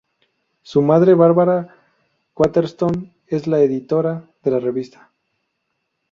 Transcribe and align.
Su 0.63 0.81
madre, 0.81 1.13
Barbara 1.13 1.75
Waterston, 2.35 3.13
es 3.27 3.45
la 3.45 3.59
editora 3.59 4.27
de 4.43 4.49
la 4.49 4.57
revista. 4.59 5.11